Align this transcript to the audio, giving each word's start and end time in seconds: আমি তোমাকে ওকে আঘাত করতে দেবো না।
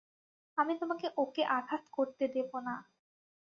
আমি 0.57 0.73
তোমাকে 0.81 1.07
ওকে 1.17 1.43
আঘাত 1.51 1.83
করতে 1.91 2.25
দেবো 2.27 2.57
না। 2.61 2.75